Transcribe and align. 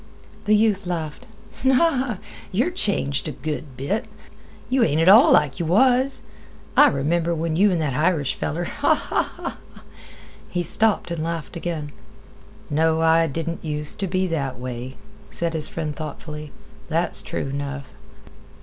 The 0.45 0.55
youth 0.55 0.87
laughed. 0.87 1.27
"Yer 1.63 2.71
changed 2.71 3.27
a 3.27 3.31
good 3.33 3.77
bit. 3.77 4.05
Yeh 4.67 4.81
ain't 4.83 4.99
at 4.99 5.07
all 5.07 5.31
like 5.33 5.59
yeh 5.59 5.65
was. 5.67 6.23
I 6.75 6.87
remember 6.87 7.35
when 7.35 7.55
you 7.55 7.71
an' 7.71 7.77
that 7.77 7.93
Irish 7.93 8.33
feller—" 8.33 8.65
He 10.49 10.63
stopped 10.63 11.11
and 11.11 11.23
laughed 11.23 11.55
again. 11.55 11.91
"No, 12.71 12.99
I 13.01 13.27
didn't 13.27 13.63
use 13.63 13.93
t' 13.95 14.07
be 14.07 14.25
that 14.25 14.57
way," 14.57 14.95
said 15.29 15.53
his 15.53 15.69
friend 15.69 15.95
thoughtfully. 15.95 16.51
"That's 16.87 17.21
true 17.21 17.51
'nough." 17.53 17.93